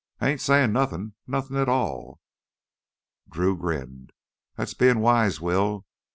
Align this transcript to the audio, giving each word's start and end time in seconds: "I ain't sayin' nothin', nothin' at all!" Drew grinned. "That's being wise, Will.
"I 0.19 0.29
ain't 0.29 0.41
sayin' 0.41 0.73
nothin', 0.73 1.13
nothin' 1.27 1.57
at 1.57 1.69
all!" 1.69 2.21
Drew 3.29 3.55
grinned. 3.55 4.13
"That's 4.55 4.73
being 4.73 4.97
wise, 4.97 5.39
Will. 5.39 5.85